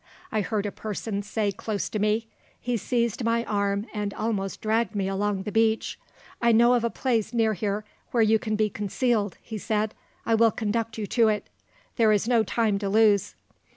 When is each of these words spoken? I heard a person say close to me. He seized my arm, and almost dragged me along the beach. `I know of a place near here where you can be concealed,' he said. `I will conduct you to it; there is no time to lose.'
I 0.31 0.41
heard 0.41 0.65
a 0.65 0.71
person 0.71 1.21
say 1.21 1.51
close 1.51 1.87
to 1.89 1.99
me. 1.99 2.25
He 2.59 2.75
seized 2.75 3.23
my 3.23 3.45
arm, 3.45 3.85
and 3.93 4.15
almost 4.15 4.59
dragged 4.59 4.95
me 4.95 5.07
along 5.07 5.43
the 5.43 5.51
beach. 5.51 5.99
`I 6.41 6.55
know 6.55 6.73
of 6.73 6.83
a 6.83 6.89
place 6.89 7.33
near 7.35 7.53
here 7.53 7.85
where 8.09 8.23
you 8.23 8.39
can 8.39 8.55
be 8.55 8.67
concealed,' 8.67 9.37
he 9.43 9.59
said. 9.59 9.93
`I 10.25 10.35
will 10.35 10.49
conduct 10.49 10.97
you 10.97 11.05
to 11.05 11.27
it; 11.27 11.45
there 11.97 12.11
is 12.11 12.27
no 12.27 12.41
time 12.41 12.79
to 12.79 12.89
lose.' 12.89 13.35